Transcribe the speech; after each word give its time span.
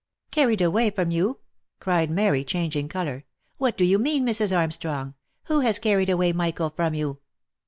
"Carried 0.31 0.61
away 0.61 0.89
from 0.89 1.11
you!" 1.11 1.37
cried 1.79 2.09
Mary, 2.09 2.43
changing 2.43 2.89
colour." 2.89 3.23
What 3.59 3.77
do 3.77 3.85
you 3.85 3.99
mean, 3.99 4.25
Mrs. 4.25 4.51
Armstrong? 4.57 5.13
who 5.43 5.59
has 5.59 5.77
carried 5.77 6.09
away 6.09 6.33
Michael 6.33 6.71
from 6.71 6.95
you 6.95 7.19